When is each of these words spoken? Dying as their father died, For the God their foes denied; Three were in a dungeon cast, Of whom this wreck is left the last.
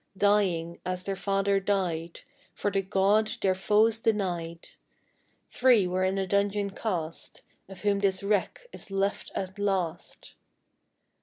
Dying 0.17 0.79
as 0.83 1.03
their 1.03 1.15
father 1.15 1.59
died, 1.59 2.21
For 2.55 2.71
the 2.71 2.81
God 2.81 3.27
their 3.43 3.53
foes 3.53 3.99
denied; 3.99 4.69
Three 5.51 5.85
were 5.85 6.03
in 6.03 6.17
a 6.17 6.25
dungeon 6.25 6.71
cast, 6.71 7.43
Of 7.69 7.81
whom 7.81 7.99
this 7.99 8.23
wreck 8.23 8.61
is 8.73 8.89
left 8.89 9.29
the 9.35 9.53
last. 9.59 10.33